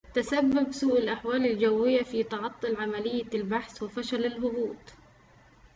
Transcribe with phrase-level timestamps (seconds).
[0.13, 4.93] تسبب سوء الأحوال الجوية في تعطل عملية البحث وفشل الهبوط